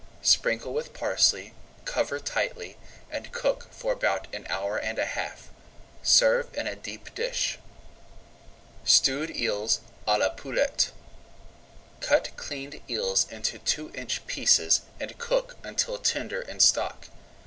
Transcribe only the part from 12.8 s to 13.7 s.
eels into